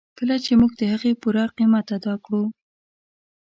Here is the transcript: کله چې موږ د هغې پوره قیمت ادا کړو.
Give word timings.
کله 0.17 0.35
چې 0.45 0.51
موږ 0.59 0.71
د 0.79 0.81
هغې 0.91 1.11
پوره 1.21 1.43
قیمت 1.57 1.87
ادا 1.97 2.13
کړو. 2.25 2.43